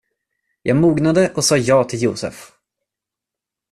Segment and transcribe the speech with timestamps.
[0.63, 2.51] Jag mognade och sa ja till Joseph.